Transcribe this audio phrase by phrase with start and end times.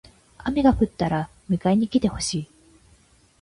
[0.45, 2.47] 雨が降ったら迎えに来てほしい。